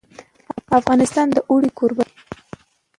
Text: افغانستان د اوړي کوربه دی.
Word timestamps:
افغانستان 0.79 1.27
د 1.31 1.37
اوړي 1.49 1.69
کوربه 1.77 2.03
دی. 2.09 2.15